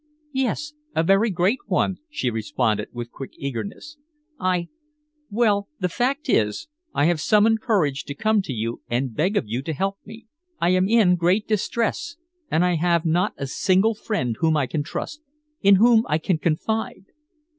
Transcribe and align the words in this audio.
"Yes. 0.33 0.73
A 0.95 1.03
very 1.03 1.29
great 1.29 1.59
one," 1.67 1.99
she 2.09 2.31
responded 2.31 2.87
with 2.91 3.11
quick 3.11 3.33
eagerness, 3.37 3.97
"I 4.39 4.67
well 5.29 5.67
the 5.79 5.89
fact 5.89 6.27
is, 6.27 6.67
I 6.91 7.05
have 7.05 7.21
summoned 7.21 7.61
courage 7.61 8.05
to 8.05 8.15
come 8.15 8.41
to 8.41 8.51
you 8.51 8.81
and 8.89 9.13
beg 9.13 9.37
of 9.37 9.47
you 9.47 9.61
to 9.61 9.73
help 9.73 9.99
me. 10.03 10.25
I 10.59 10.69
am 10.69 10.89
in 10.89 11.17
great 11.17 11.47
distress 11.47 12.15
and 12.49 12.65
I 12.65 12.77
have 12.77 13.05
not 13.05 13.35
a 13.37 13.45
single 13.45 13.93
friend 13.93 14.35
whom 14.39 14.57
I 14.57 14.65
can 14.65 14.81
trust 14.81 15.21
in 15.61 15.75
whom 15.75 16.03
I 16.09 16.17
can 16.17 16.39
confide." 16.39 17.05